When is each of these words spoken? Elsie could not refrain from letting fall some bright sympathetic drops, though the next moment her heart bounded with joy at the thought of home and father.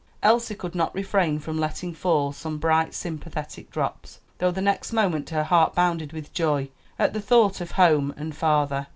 Elsie 0.23 0.55
could 0.55 0.73
not 0.73 0.95
refrain 0.95 1.37
from 1.37 1.59
letting 1.59 1.93
fall 1.93 2.31
some 2.33 2.57
bright 2.57 2.91
sympathetic 2.95 3.69
drops, 3.69 4.19
though 4.39 4.49
the 4.49 4.59
next 4.59 4.91
moment 4.91 5.29
her 5.29 5.43
heart 5.43 5.75
bounded 5.75 6.11
with 6.11 6.33
joy 6.33 6.69
at 6.97 7.13
the 7.13 7.21
thought 7.21 7.61
of 7.61 7.73
home 7.73 8.11
and 8.17 8.35
father. 8.35 8.87